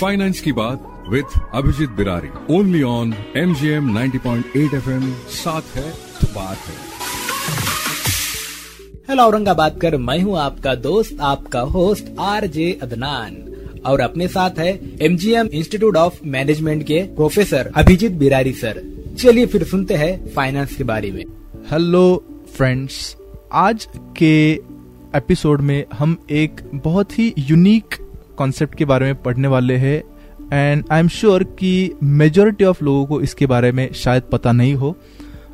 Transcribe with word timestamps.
Finance 0.00 0.40
की 0.40 0.52
बात 0.52 1.06
with 1.10 1.38
Abhijit 1.54 1.90
Birari 1.90 2.28
only 2.56 2.82
on 2.82 3.14
M 3.36 3.54
G 3.54 3.68
M 3.68 3.88
ninety 3.94 4.18
point 4.18 4.56
eight 4.56 4.74
F 4.74 4.90
M 4.90 5.10
साथ 5.28 5.76
है 5.76 5.90
तो 5.90 6.26
बात 6.34 6.56
है। 6.56 6.74
हेलो 9.08 9.22
औरंगाबाद 9.22 9.78
कर 9.80 9.96
मैं 9.96 10.18
हूँ 10.20 10.38
आपका 10.38 10.74
दोस्त 10.74 11.20
आपका 11.20 11.60
होस्ट 11.60 12.14
आर 12.20 12.46
जे 12.46 12.70
अदनान 12.82 13.36
और 13.86 14.00
अपने 14.00 14.28
साथ 14.28 14.58
है 14.58 14.78
M 15.02 15.16
G 15.16 15.32
M 15.32 15.46
institute 15.46 15.96
of 15.96 16.18
management 16.26 16.82
के 16.82 17.02
प्रोफेसर 17.16 17.72
अभिजीत 17.76 18.12
बिरारी 18.12 18.52
सर 18.52 18.82
चलिए 19.18 19.46
फिर 19.46 19.64
सुनते 19.64 19.94
हैं 19.94 20.34
फाइनेंस 20.34 20.76
के 20.76 20.84
बारे 20.84 21.10
में। 21.10 21.24
हेलो 21.70 22.04
फ्रेंड्स 22.56 23.16
आज 23.52 23.88
के 24.16 24.34
एपिसोड 25.18 25.60
में 25.60 25.84
हम 25.98 26.16
एक 26.30 26.60
बहुत 26.74 27.18
ही 27.18 27.32
यूनिक 27.38 27.94
कॉन्सेप्ट 28.38 28.74
के 28.74 28.84
बारे 28.84 29.06
में 29.06 29.22
पढ़ने 29.22 29.48
वाले 29.48 29.76
हैं 29.76 30.02
एंड 30.52 30.84
आई 30.92 31.00
एम 31.00 31.08
श्योर 31.08 31.44
कि 31.58 31.92
मेजोरिटी 32.02 32.64
ऑफ़ 32.64 32.84
लोगों 32.84 33.06
को 33.06 33.20
इसके 33.20 33.46
बारे 33.46 33.72
में 33.72 33.92
शायद 33.94 34.22
पता 34.32 34.52
नहीं 34.52 34.74
हो। 34.74 34.94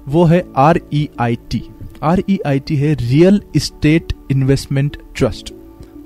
वो 0.08 0.24
है 0.24 0.44
R 0.56 0.80
E 0.94 1.08
I 1.20 1.36
T 1.50 1.62
R 2.02 2.22
E 2.30 2.38
I 2.46 2.60
T 2.60 2.76
है 2.76 2.94
रियल 2.94 3.40
इस्टेट 3.56 4.12
इन्वेस्टमेंट 4.30 4.96
ट्रस्ट 5.16 5.52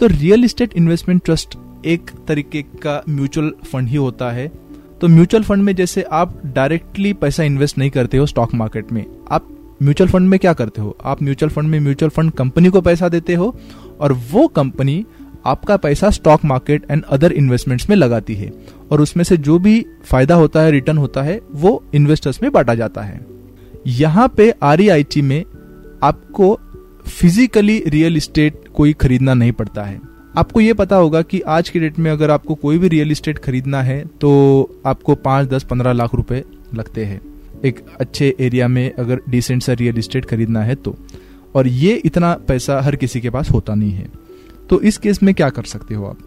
तो 0.01 0.07
रियल 0.07 0.45
इस्टेट 0.45 0.75
इन्वेस्टमेंट 0.77 1.25
ट्रस्ट 1.25 1.59
एक 1.87 2.11
तरीके 2.29 2.63
का 2.83 3.03
म्यूचुअल 3.09 3.53
फंड 3.73 3.89
ही 3.89 3.97
होता 3.97 4.31
है। 4.31 4.47
तो 5.01 5.09
म्यूचुअल 5.09 5.43
फंड 5.43 5.63
में 5.63 5.75
जैसे 5.77 6.03
आप 6.03 6.41
डायरेक्टली 6.47 7.13
पैसा 7.13 7.43
इन्वेस्ट 7.43 7.79
नहीं 7.79 7.91
करते 7.91 8.19
हो 8.19 8.27
स्टॉक 8.27 8.55
मार्केट 8.55 8.93
में, 8.93 9.05
आप 9.31 9.49
म्यूचुअल 9.83 10.11
फंड 10.11 10.29
में 10.29 10.39
क्या 10.41 10.53
करते 10.53 10.81
हो? 10.81 10.97
आप 11.05 11.23
म्यूचुअल 11.23 11.51
फंड 11.51 11.69
में 11.69 11.79
म्यूचुअल 11.81 12.11
फंड 12.11 12.33
कंपनी 12.33 12.69
को 12.69 12.81
पैसा 12.81 13.09
देते 13.09 13.35
हो, 13.35 13.55
और 14.01 14.13
वो 14.33 14.47
कंपनी 14.49 15.05
आपका 15.49 15.77
पैसा 15.77 16.11
stock 16.11 16.45
market 16.45 16.85
and 16.91 17.05
other 17.05 17.33
investments 17.33 17.89
में 17.91 17.97
लगाती 17.97 18.35
है 18.35 18.51
और 18.91 19.01
उसमें 19.01 19.25
से 19.25 19.37
जो 19.37 19.59
भी 19.59 19.85
फ़ायदा 20.05 20.35
होता 20.35 20.63
है 20.63 20.71
रिटर्न 20.71 20.99
होता 20.99 21.23
है, 21.23 21.41
वो 21.53 21.83
इन्वेस्टर्स 21.95 22.43
में 22.43 22.51
बांटा 22.53 22.75
जाता 22.75 23.03
है। 23.03 23.21
यहाँ 23.87 24.29
पे 24.29 24.51
आर 24.63 24.81
e 24.81 25.23
में 25.23 25.45
आपको 26.03 26.59
फिजिकली 27.09 27.83
रियल 27.87 28.17
इस्टेट 28.17 28.65
कोई 28.75 28.93
खरीदना 28.93 29.35
नहीं 29.35 29.53
पड़ता 29.53 29.83
है। 29.83 30.01
आपको 30.37 30.61
ये 30.61 30.73
पता 30.73 30.97
होगा 30.97 31.23
कि 31.23 31.41
आज 31.41 31.69
के 31.69 31.81
डेट 31.81 31.99
में 31.99 32.11
अगर 32.11 32.31
आपको 32.31 32.55
कोई 32.55 32.79
भी 32.79 32.89
रियल 32.89 33.11
इस्टेट 33.11 33.39
खरीदना 33.39 33.83
है 33.83 34.05
तो 34.21 34.31
आपको 34.87 35.15
पाँच, 35.15 35.49
दस, 35.49 35.65
पंद्रह 35.65 35.93
लाख 35.93 36.15
रुपए 36.15 36.43
लगते 36.75 37.05
हैं। 37.05 37.21
एक 37.65 37.81
अच्छे 38.01 38.35
एरिया 38.41 38.69
में 38.69 38.93
अगर 38.93 39.21
डिसेंट 39.29 39.63
सा 39.63 39.73
रियल 39.73 39.99
इस्टेट 39.99 40.25
खरीदना 40.25 40.63
है 40.63 40.75
तो। 40.75 40.97
और 41.55 41.67
ये 41.67 41.95
इतना 42.05 42.33
पैसा 42.49 42.81
हर 42.81 42.97
किसी 42.97 43.21
के 43.21 43.31
पास 43.31 43.51
होता 43.51 43.75
नहीं 43.75 43.93
है। 43.93 44.07
तो 44.71 44.81
इस 44.81 44.99
केस 44.99 45.23
में 45.23 45.35
क्या 45.35 45.49
कर 45.51 45.63
सकते 45.65 45.95
हो 45.95 46.07
आप? 46.07 46.19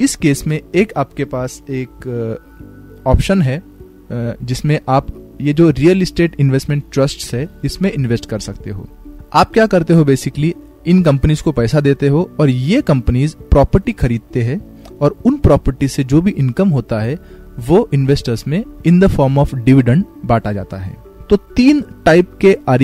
इस 0.00 0.16
केस 0.16 0.46
में 0.46 0.60
एक 0.74 0.92
आपके 0.96 1.24
पास 1.24 1.62
एक 1.70 3.02
ऑप्शन 3.06 3.42
है 3.42 3.62
जिसमें 4.10 4.78
आप 4.88 5.06
ये 5.40 5.52
जो 5.52 5.68
रियल 5.70 6.02
इस्टेट 6.02 6.36
इन्वेस्टमेंट 6.40 6.82
ट्रस्ट 6.92 7.32
है, 7.34 7.48
इसमें 7.64 7.90
इन्वेस्ट 7.92 8.26
कर 8.26 8.38
सकते 8.38 8.70
हो। 8.70 8.86
आप 9.34 9.52
क्या 9.52 9.66
करते 9.66 9.94
हो 9.94 10.04
बेसिकली? 10.04 10.54
इन 10.86 11.02
कंपनीज़ 11.02 11.42
को 11.42 11.52
पैसा 11.52 11.80
देते 11.80 12.08
हो 12.08 12.30
और 12.40 12.50
ये 12.50 12.80
कंपनीज़ 12.82 13.34
प्रॉपर्टी 13.50 13.92
खरीदते 13.92 14.42
हैं 14.42 14.60
और 14.98 15.16
उन 15.26 15.36
प्रॉपर्टी 15.36 15.88
से 15.88 16.04
जो 16.04 16.20
भी 16.22 16.30
इनकम 16.30 16.68
होता 16.68 17.00
है, 17.00 17.18
वो 17.68 17.88
इन्वेस्टर्स 17.94 18.46
में 18.48 18.62
in 18.86 19.00
the 19.00 19.06
form 19.06 19.38
of 19.38 19.54
dividend 19.56 20.04
बांटा 20.24 20.52
जाता 20.52 20.76
है। 20.76 20.96
तो 21.30 21.36
तीन 21.36 21.82
टाइप 22.04 22.38
के 22.40 22.56
आर 22.68 22.82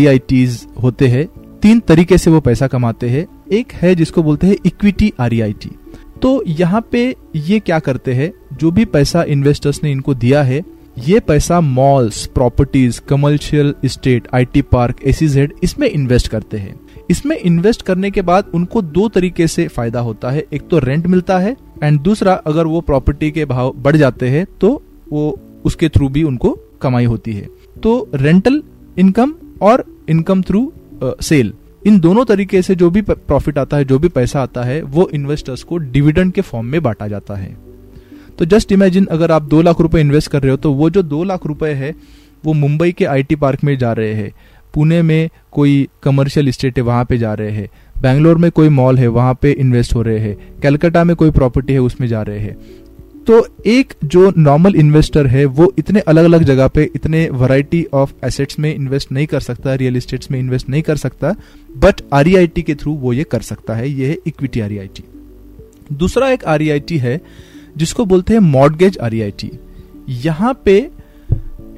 होते 0.82 1.08
हैं, 1.08 1.26
तीन 1.62 1.80
तरीके 1.80 2.18
से 2.18 2.30
वो 2.30 2.40
पैसा 2.40 2.66
कमाते 2.66 3.08
हैं। 3.08 3.26
एक 3.52 3.72
है 3.72 3.94
जिसको 3.94 4.22
बोलते 4.22 4.46
हैं 4.46 4.56
इक्विटी 4.66 5.12
आर 5.20 5.52
तो 6.22 6.42
यहाँ 6.48 6.80
पे 6.92 7.02
ये 7.36 7.58
क्या 7.60 7.78
करते 7.78 8.14
हैं, 8.14 8.32
जो 8.54 8.70
भी 8.70 8.84
पैसा 8.86 9.22
इन्वेस्टर्स 9.24 9.82
ने 9.84 9.90
इनको 9.92 10.14
दिया 10.14 10.42
है, 10.42 10.62
ये 10.98 11.20
पैसा 11.20 11.60
malls 11.60 12.24
properties 12.26 13.00
commercial 13.00 13.74
state 13.86 14.26
IT 14.34 14.62
park 14.62 14.96
SEZ 15.04 15.52
इसमें 15.62 15.88
इन्वेस्ट 15.88 16.28
करते 16.28 16.58
हैं। 16.58 16.74
इसमें 17.10 17.36
इन्वेस्ट 17.36 17.82
करने 17.82 18.10
के 18.10 18.22
बाद 18.22 18.50
उनको 18.54 18.82
दो 18.82 19.08
तरीके 19.08 19.46
से 19.46 19.66
फ़ायदा 19.68 20.00
होता 20.00 20.30
है। 20.30 20.44
एक 20.52 20.68
तो 20.68 20.78
रेंट 20.78 21.06
मिलता 21.06 21.38
है 21.38 21.56
एंड 21.82 22.00
दूसरा 22.00 22.32
अगर 22.46 22.66
वो 22.66 22.80
प्रॉपर्टी 22.80 23.30
के 23.30 23.44
भाव 23.44 23.72
बढ़ 23.76 23.96
जाते 23.96 24.28
हैं 24.28 24.46
तो 24.60 24.70
वो 25.08 25.38
उसके 25.64 25.88
थ्रू 25.88 26.08
भी 26.08 26.22
उनको 26.22 26.58
कमाई 26.82 27.04
होती 27.04 27.32
है। 27.32 27.48
तो 27.82 28.08
रेंटल 28.14 28.62
इनकम 28.98 29.34
और 29.62 29.84
इनकम 30.08 30.42
थ्रू 30.42 30.72
सेल 31.22 31.52
इन 31.86 31.98
दोनों 32.00 32.24
तरीके 32.24 32.62
से 32.62 32.74
जो 32.74 32.90
भी 32.90 33.02
प्रॉफिट 33.02 33.58
आता 33.58 33.76
है, 33.76 33.84
जो 33.84 33.98
भी 33.98 34.08
पैसा 34.08 34.42
आता 34.42 34.62
है, 34.62 34.82
वो 34.82 35.08
इन्वेस्टर्स 35.14 35.62
को 35.62 35.76
डिविडेंड 35.76 36.32
के 36.32 36.40
फॉर्म 36.40 36.66
में 36.66 36.82
बांटा 36.82 37.08
जाता 37.08 37.34
है। 37.34 37.56
तो 38.38 38.44
जस्ट 38.44 38.72
इमेजिन 38.72 39.06
अगर 39.06 39.32
आप 39.32 39.42
दो 39.42 39.62
लाख 39.62 39.80
रुपए 39.80 40.00
इन्वेस्ट 40.00 40.30
कर 40.30 40.42
रहे 40.42 40.50
हो 40.50 40.56
तो 40.56 40.72
वो 40.72 40.90
जो 40.90 41.02
दो 41.02 41.24
लाख 41.24 41.46
रुपए 41.46 41.70
है, 41.70 41.94
वो 42.44 42.52
मुंबई 42.52 42.92
के 42.92 43.04
आईटी 43.04 43.34
पार्क 43.34 43.64
में 43.64 43.76
जा 43.78 43.92
रहे 43.92 44.14
हैं। 44.14 44.32
पुणे 44.74 45.02
में 45.02 45.30
कोई 45.52 45.88
कमर्शियल 46.02 46.50
स्टेट 46.50 46.76
है, 46.76 46.82
वहाँ 46.84 47.04
पे 47.04 47.18
जा 47.18 47.34
रहे 47.34 47.50
हैं। 47.50 47.68
बैंगलोर 48.00 48.38
में 48.38 48.50
कोई 48.50 48.68
मॉल 48.68 48.98
है, 48.98 49.08
वहाँ 49.08 49.38
पे 49.42 49.50
इन्वेस्ट 49.50 49.94
हो 49.94 50.02
रहे 50.02 50.18
हैं। 50.18 50.36
कैलकाटा 50.62 51.04
में 51.04 51.16
कोई 51.16 51.30
प्रॉपर्टी 51.30 51.72
है, 51.72 51.78
उसमें 51.78 52.08
जा 52.08 52.22
रहे 52.22 52.38
हैं। 52.38 52.56
तो 53.26 53.46
एक 53.66 53.92
जो 54.04 54.32
नॉर्मल 54.38 54.74
इन्वेस्टर 54.74 55.26
है, 55.26 55.44
वो 55.44 55.72
इतने 55.78 56.00
अलग 56.00 56.24
अलग 56.24 56.42
जगह 56.42 56.68
पे 56.68 56.90
इतने 56.96 57.28
वैरायटी 57.30 57.84
ऑफ़ 57.94 58.12
एसेट्स 58.24 58.58
में 58.58 58.74
इन्वेस्ट 58.74 59.12
नहीं 59.12 59.26
कर 59.26 59.40
सकता 59.40 59.74
रियल 59.74 59.96
एस्टेट्स 59.96 60.30
में 60.30 60.38
इन्वेस्ट 60.38 60.68
नहीं 60.68 60.82
कर 60.82 60.96
सकता 60.96 61.34
बट 61.76 62.00
आर 62.12 62.46
के 62.58 62.74
थ्रू 62.74 62.94
वो 62.94 63.12
ये 63.12 63.24
कर 63.24 63.40
सकता 63.40 63.74
है, 63.74 63.90
ये 63.90 64.08
है 64.08 64.16
इक्विटी 64.26 64.60
आर 64.60 64.88
दूसरा 65.92 66.30
एक 66.30 66.44
आर 66.44 66.62
है, 66.92 67.20
जिसको 67.76 68.04
बोलते 68.04 68.32
हैं 68.32 68.40
मॉडगेज 68.40 68.98
आर 68.98 69.14
यहाँ 70.08 70.54
पे 70.64 70.78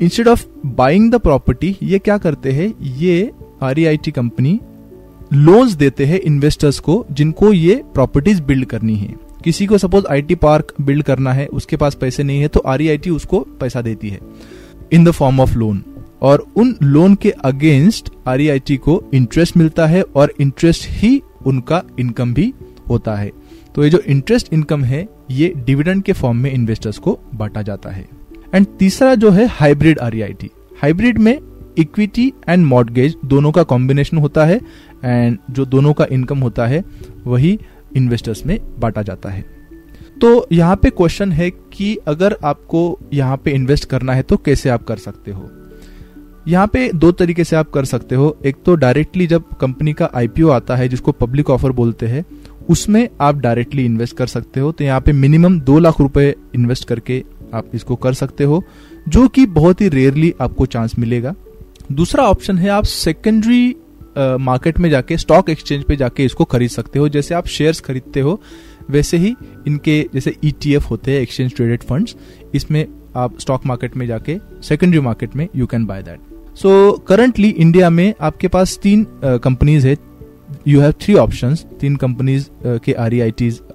instead 0.01 0.29
of 0.29 0.47
buying 0.67 1.11
the 1.13 1.19
property 1.19 1.77
ये 1.83 1.99
क्या 1.99 2.19
करते 2.19 2.53
हैं, 2.53 2.73
ये 2.97 3.31
आर 3.63 3.97
कंपनी 4.11 4.59
लोन्स 5.33 5.73
देते 5.73 6.05
हैं 6.05 6.21
इन्वेस्टर्स 6.21 6.79
को, 6.79 7.05
जिनको 7.11 7.53
ये 7.53 7.83
प्रॉपर्टीज़ 7.95 8.43
बिल्ड 8.43 8.65
करनी 8.65 8.97
है। 8.97 9.15
किसी 9.45 9.67
को 9.67 9.79
सपोज़ 9.79 10.07
आईटी 10.11 10.35
पार्क 10.35 10.73
बिल्ड 10.81 11.03
करना 11.03 11.33
है, 11.33 11.47
उसके 11.47 11.77
पास 11.77 11.95
पैसे 11.95 12.23
नहीं 12.23 12.41
है 12.41 12.49
तो 12.49 12.61
आर 12.61 13.11
उसको 13.11 13.41
पैसा 13.61 13.83
देती 13.83 14.09
है 14.09 14.21
in 14.93 15.05
the 15.05 15.11
form 15.11 15.41
of 15.41 15.55
loan 15.55 15.83
और 16.23 16.47
उन 16.57 16.75
लोन 16.83 17.15
के 17.15 17.31
अगेंस्ट 17.31 18.11
आर 18.27 18.39
को 18.79 19.03
इंटरेस्ट 19.15 19.57
मिलता 19.57 19.87
है 19.87 20.03
और 20.03 20.33
इंटरेस्ट 20.41 20.89
ही 20.91 21.21
उनका 21.47 21.83
इनकम 22.01 22.35
भी 22.35 22.53
होता 22.89 23.15
है। 23.15 23.31
तो 23.75 23.85
ये 23.85 23.91
जो 23.91 23.99
इंटरेस्ट 23.99 24.53
इनकम 24.53 24.83
है, 24.85 25.09
ये 25.31 25.53
डिविडेंड 25.57 26.03
के 26.03 26.13
फॉर्म 26.13 26.37
में 26.37 26.51
इन्वेस्टर्स 26.53 26.99
को 26.99 27.19
बांटा 27.35 27.63
जाता 27.63 27.91
है। 27.91 28.09
एंड 28.55 28.67
तीसरा 28.79 29.15
जो 29.15 29.31
है 29.31 29.47
हाइब्रिड 29.47 29.99
आर 29.99 30.17
हाइब्रिड 30.83 31.19
में 31.19 31.39
इक्विटी 31.79 32.33
एंड 32.49 32.65
मॉडगेज 32.67 33.17
दोनों 33.25 33.53
का 33.53 33.63
कॉम्बिनेशन 33.63 34.17
होता 34.17 34.45
है 34.45 34.61
एंड 35.05 35.39
जो 35.51 35.65
दोनों 35.65 35.93
का 35.93 36.07
इनकम 36.13 36.39
होता 36.39 36.67
है, 36.67 36.85
वही 37.27 37.59
इन्वेस्टर्स 37.97 38.45
में 38.47 38.59
बांटा 38.79 39.03
जाता 39.03 39.29
है। 39.29 39.45
तो 40.21 40.47
यहाँ 40.53 40.77
पे 40.77 40.91
क्वेश्चन 40.91 41.33
है 41.33 41.51
कि 41.51 41.97
अगर 42.07 42.37
आपको 42.45 42.99
यहाँ 43.13 43.37
पे 43.37 43.51
इन्वेस्ट 43.51 43.85
करना 43.85 44.13
है 44.13 44.23
तो 44.23 44.37
कैसे 44.37 44.69
आप 44.69 44.85
कर 44.85 44.97
सकते 44.97 45.31
हो? 45.31 45.51
यहाँ 46.49 46.67
पे 46.67 46.91
दो 46.93 47.11
तरीके 47.13 47.45
से 47.45 47.57
आप 47.57 47.71
कर 47.71 47.85
सकते 47.85 48.15
हो। 48.15 48.37
एक 48.47 48.57
तो 48.67 48.75
डायरेक्टली 48.75 49.27
जब 49.27 49.49
कंपनी 49.57 49.93
का 49.93 50.11
आईपीओ 50.15 50.49
आता 50.49 50.77
है, 50.77 50.89
जिसको 50.89 51.13
पब्लिक 51.13 51.51
ऑफ़र 51.51 51.73
बोलते 51.73 52.07
हैं, 52.07 52.25
उसमें 52.71 53.09
आप 53.21 53.37
डायरेक्टली 53.37 53.85
इन्वेस्ट 53.85 54.17
कर 54.17 54.27
सकते 54.27 54.61
हो। 54.61 54.73
तो 54.73 54.85
यहाँ 54.85 55.01
पे 55.01 55.13
मिनिमम 55.13 55.61
दो 55.61 55.79
लाख 55.79 56.01
रुपए 56.01 56.35
इन्वेस्ट 56.55 56.89
करके 56.89 57.23
आप 57.55 57.71
इसको 57.75 57.97
कर 57.97 58.15
सकते 58.15 58.45
हो, 58.45 58.63
जो 59.09 59.27
कि 59.29 59.47
बहुत 59.47 59.81
ही 59.81 59.89
रेयरली 59.89 60.33
आपको 60.41 60.67
चांस 60.67 60.99
मिलेगा। 60.99 61.35
दूसरा 61.93 62.25
ऑप्शन 62.25 62.59
है 62.59 62.69
आप 62.69 62.85
सेकेंडरी 62.85 63.77
मार्केट 64.19 64.79
में 64.79 64.89
जाके 64.91 65.17
स्टॉक 65.19 65.51
एक्सचेंज 65.51 65.85
पे 65.85 65.97
जाके 65.97 66.25
इसको 66.25 66.45
खरीद 66.45 66.71
सकते 66.71 66.99
हो। 66.99 67.09
जैसे 67.09 67.35
आप 67.35 67.47
शेयर्स 67.49 67.81
खरीदते 67.81 68.21
हो, 68.21 68.41
वैसे 68.91 69.17
ही 69.17 69.35
इनके 69.67 70.01
जैसे 70.15 70.35
ईटीएफ 70.45 70.83
e 70.83 70.91
होते 70.91 71.13
हैं 71.13 71.21
एक्सचेंज 71.21 71.55
ट्रेडेड 71.57 71.83
फंड्स 71.83 72.17
इसमें 72.55 72.87
आप 73.17 73.39
स्टॉक 73.41 73.67
मार्केट 73.67 73.97
में 73.97 74.07
जाके 74.07 74.37
सेकेंडरी 74.63 75.01
मार्केट 75.01 75.37
में 75.37 75.47
you 75.57 75.67
can 75.67 75.87
buy 75.87 76.03
that 76.03 76.57
so 76.59 76.93
currently 77.09 77.49
India 77.49 77.91
में 77.91 78.13
आपके 78.21 78.49
पास 78.49 78.79
तीन 78.83 79.07
कंपनीज़ 79.25 79.87
है। 79.87 79.97
यू 80.69 80.81
हैव 80.81 80.93
थ्री 81.03 81.15
ऑप्शन 81.15 81.55
तीन 81.81 81.97
कंपनीज़ 81.97 82.49
के 82.85 82.93
आर 82.95 83.15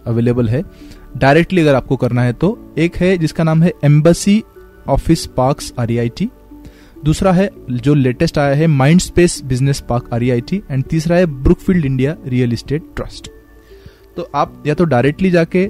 अवेलेबल 0.05 0.49
है। 0.49 0.63
डायरेक्टली 1.17 1.61
अगर 1.61 1.75
आपको 1.75 1.95
करना 1.95 2.23
है 2.23 2.33
तो 2.33 2.57
एक 2.77 2.95
है 2.95 3.17
जिसका 3.17 3.43
नाम 3.43 3.63
है 3.63 3.71
एम्बसी 3.83 4.43
ऑफ़िस 4.89 5.25
पार्क्स 5.27 5.73
आर 5.79 5.91
दूसरा 7.05 7.31
है, 7.31 7.49
जो 7.71 7.93
लेटेस्ट 7.93 8.37
आया 8.37 8.55
है 8.55 8.67
Mind 8.67 8.99
Space 8.99 9.41
business 9.45 9.83
park 9.89 10.09
R 10.13 10.23
and 10.23 10.83
तीसरा 10.83 11.15
है 11.15 11.25
Brookfield 11.43 11.85
India 11.85 12.15
real 12.27 12.53
estate 12.53 12.83
trust 12.95 13.29
तो 14.17 14.29
आप 14.35 14.63
या 14.67 14.73
तो 14.73 14.83
डायरेक्टली 14.83 15.31
जाके 15.31 15.69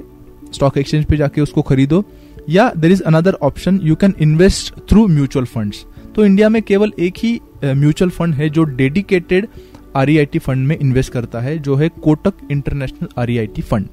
स्टॉक 0.54 0.78
एक्सचेंज 0.78 1.04
पे 1.04 1.16
जाके 1.16 1.40
उसको 1.40 1.62
खरीदो, 1.62 2.04
या 2.48 2.72
there 2.76 2.92
is 2.92 3.02
another 3.02 3.34
option 3.34 3.80
you 3.82 3.94
can 3.94 4.14
invest 4.20 4.74
through 4.88 5.06
mutual 5.08 5.44
funds 5.44 5.84
तो 6.14 6.24
इंडिया 6.24 6.48
में 6.48 6.62
केवल 6.62 6.92
एक 6.98 7.14
ही 7.18 7.40
म्यूचुअल 7.64 8.10
फंड 8.10 8.34
है 8.34 8.48
जो 8.50 8.62
डेडिकेटेड 8.64 9.48
आर 9.96 10.38
फंड 10.38 10.66
में 10.66 10.78
इन्वेस्ट 10.78 11.12
करता 11.12 11.40
है, 11.40 11.58
जो 11.58 11.74
है 11.74 11.88
कोटक 11.88 12.34
इंटरनेशनल 12.50 13.08
आरईआईटी 13.18 13.62
फंड 13.62 13.88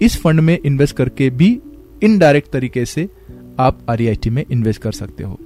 इस 0.00 0.16
फंड 0.16 0.40
में 0.40 0.58
इन्वेस्ट 0.64 0.96
करके 0.96 1.30
भी 1.30 1.60
इनडायरेक्ट 2.02 2.50
तरीके 2.52 2.84
से 2.84 3.08
आप 3.60 3.78
आर 3.90 4.16
में 4.26 4.44
इन्वेस्ट 4.50 4.82
कर 4.82 4.92
सकते 4.92 5.24
हो। 5.24 5.38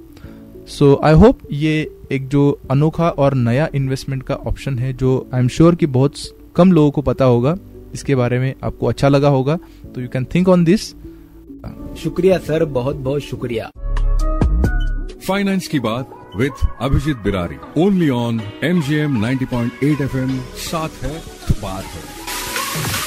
सो 0.67 0.99
आई 1.03 1.13
होप 1.13 1.39
ये 1.51 1.73
एक 2.11 2.27
जो 2.27 2.59
अनोखा 2.71 3.09
और 3.09 3.33
नया 3.33 3.67
इन्वेस्टमेंट 3.75 4.23
का 4.23 4.35
ऑप्शन 4.47 4.79
है 4.79 4.93
जो 4.93 5.29
आई 5.33 5.39
एम 5.39 5.47
श्योर 5.47 5.75
कि 5.75 5.85
बहुत 5.85 6.13
कम 6.55 6.71
लोगों 6.71 6.91
को 6.91 7.01
पता 7.01 7.25
होगा 7.25 7.55
इसके 7.93 8.15
बारे 8.15 8.39
में 8.39 8.53
आपको 8.63 8.87
अच्छा 8.87 9.07
लगा 9.07 9.29
होगा। 9.29 9.57
तो 9.95 10.01
you 10.01 10.07
can 10.07 10.25
think 10.35 10.49
on 10.49 10.63
this 10.63 10.89
शुक्रिया 12.03 12.37
सर 12.37 12.65
बहुत 12.65 12.95
बहुत 12.95 13.21
शुक्रिया। 13.21 13.69
फाइनेंस 15.27 15.67
की 15.67 15.79
बात 15.79 16.19
with 16.37 16.67
Abhijit 16.81 17.17
Birari 17.17 17.57
only 17.77 18.09
on 18.09 18.41
M 18.63 18.81
G 18.81 18.95
M 18.95 19.19
ninety 19.21 19.45
point 19.45 19.83
eight 19.83 20.01
F 20.01 20.17
M 20.17 20.37
साथ 20.65 21.03
है 21.03 21.17
बात 21.61 21.83
है। 21.83 23.04